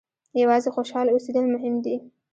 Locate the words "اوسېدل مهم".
1.13-1.75